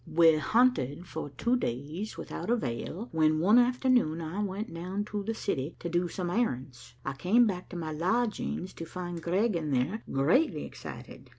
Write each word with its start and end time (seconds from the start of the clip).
We 0.07 0.35
hunted 0.37 1.05
for 1.05 1.29
two 1.29 1.55
days 1.57 2.17
without 2.17 2.49
avail 2.49 3.09
when, 3.11 3.37
one 3.39 3.59
afternoon, 3.59 4.19
I 4.19 4.41
went 4.41 4.73
down 4.73 5.05
to 5.05 5.21
the 5.21 5.35
city 5.35 5.75
to 5.77 5.89
do 5.89 6.07
some 6.07 6.31
errands. 6.31 6.95
I 7.05 7.13
came 7.13 7.45
back 7.45 7.69
to 7.69 7.75
my 7.75 7.91
lodgings 7.91 8.73
to 8.77 8.85
find 8.87 9.21
Griegen 9.21 9.69
there 9.69 10.01
greatly 10.11 10.65
excited. 10.65 11.29